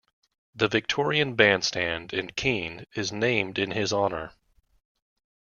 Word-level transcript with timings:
The 0.55 0.67
Victorian 0.67 1.35
Bandstand 1.35 2.11
in 2.11 2.31
Keene 2.31 2.85
is 2.95 3.11
named 3.11 3.59
in 3.59 3.69
his 3.69 3.93
honor. 3.93 4.33